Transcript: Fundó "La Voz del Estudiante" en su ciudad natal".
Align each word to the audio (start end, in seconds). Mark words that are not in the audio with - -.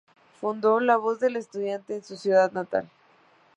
Fundó 0.39 0.79
"La 0.79 0.97
Voz 0.97 1.19
del 1.19 1.35
Estudiante" 1.35 1.93
en 1.93 2.03
su 2.03 2.15
ciudad 2.17 2.51
natal". 2.53 2.89